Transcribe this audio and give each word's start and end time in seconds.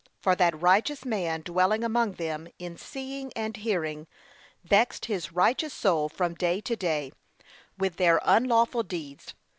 'For 0.19 0.33
that 0.35 0.59
righteous 0.59 1.05
man 1.05 1.43
dwelling 1.43 1.83
among 1.83 2.13
them, 2.13 2.47
in 2.57 2.75
seeing 2.75 3.31
and 3.35 3.55
hearing, 3.55 4.07
vexed 4.63 5.05
his 5.05 5.31
righteous 5.31 5.75
soul 5.75 6.09
from 6.09 6.33
day 6.33 6.59
to 6.59 6.75
day, 6.75 7.11
with 7.77 7.97
their 7.97 8.19
unlawful 8.25 8.81
deeds. 8.81 9.35